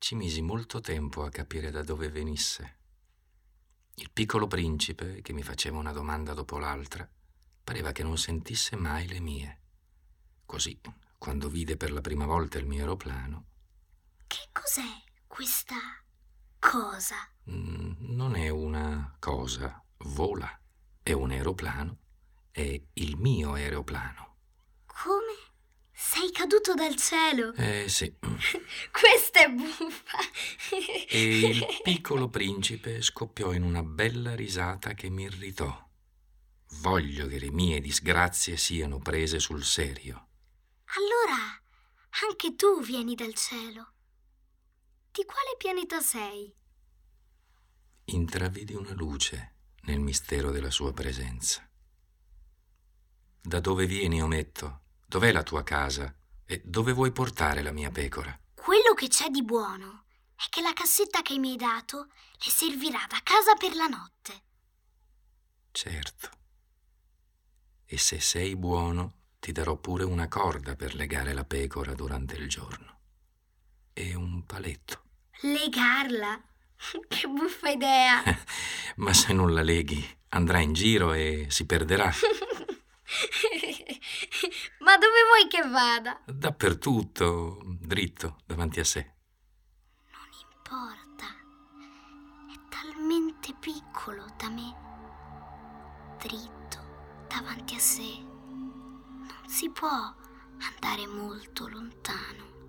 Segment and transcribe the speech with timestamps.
[0.00, 2.78] ci misi molto tempo a capire da dove venisse.
[3.96, 7.06] Il piccolo principe, che mi faceva una domanda dopo l'altra,
[7.62, 9.60] pareva che non sentisse mai le mie.
[10.46, 10.80] Così,
[11.18, 13.44] quando vide per la prima volta il mio aeroplano.
[14.26, 15.76] Che cos'è questa
[16.58, 17.16] cosa?
[17.50, 20.58] Mm, non è una cosa, vola.
[21.02, 21.98] È un aeroplano.
[22.50, 24.36] È il mio aeroplano.
[24.86, 25.49] Come?
[26.40, 27.52] Caduto dal cielo?
[27.52, 28.16] Eh sì.
[28.18, 30.18] Questa è buffa.
[31.10, 35.86] e il piccolo principe scoppiò in una bella risata che mi irritò.
[36.80, 40.28] Voglio che le mie disgrazie siano prese sul serio.
[40.96, 41.60] Allora,
[42.26, 43.92] anche tu vieni dal cielo.
[45.12, 46.50] Di quale pianeta sei?
[48.04, 51.68] Intravidi una luce nel mistero della sua presenza.
[53.42, 54.84] Da dove vieni, ometto?
[55.06, 56.14] Dov'è la tua casa?
[56.50, 58.36] E dove vuoi portare la mia pecora?
[58.52, 63.06] Quello che c'è di buono è che la cassetta che mi hai dato le servirà
[63.08, 64.42] da casa per la notte.
[65.70, 66.30] Certo.
[67.86, 72.48] E se sei buono, ti darò pure una corda per legare la pecora durante il
[72.48, 72.98] giorno.
[73.92, 75.04] E un paletto.
[75.42, 76.42] Legarla?
[77.06, 78.24] Che buffa idea!
[78.96, 82.10] Ma se non la leghi, andrà in giro e si perderà.
[85.40, 86.20] Vuoi che vada?
[86.26, 89.14] Dappertutto, dritto, davanti a sé.
[90.10, 91.24] Non importa.
[92.46, 94.76] È talmente piccolo da me.
[96.18, 98.18] Dritto, davanti a sé.
[98.20, 102.59] Non si può andare molto lontano.